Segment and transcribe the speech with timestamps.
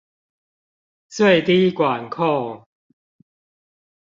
[1.09, 2.65] 最低管控